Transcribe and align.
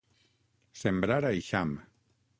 Sembrar 0.81 1.21
a 1.27 1.31
eixam. 1.41 1.79